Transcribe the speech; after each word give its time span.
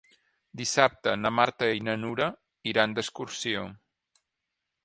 Dissabte 0.61 1.13
na 1.25 1.31
Marta 1.41 1.69
i 1.81 1.85
na 1.89 1.97
Nura 2.05 2.31
iran 2.73 2.97
d'excursió. 2.99 3.67